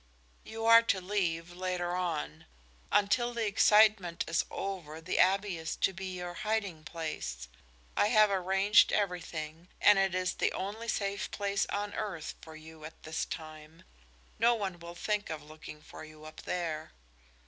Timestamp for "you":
0.43-0.65, 12.55-12.83, 16.03-16.25